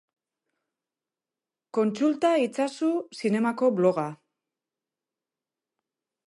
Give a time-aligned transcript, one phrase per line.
[1.79, 4.07] Kontsulta itzazu zinemako bloga.